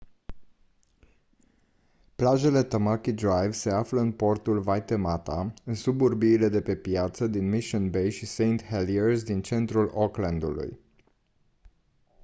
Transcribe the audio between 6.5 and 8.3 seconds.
pe piață din mission bay și